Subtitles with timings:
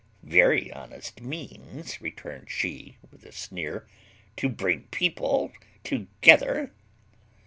[0.23, 3.85] "Very honest means," returned she, with a sneer,
[4.37, 5.51] "to bring people
[5.83, 6.71] together."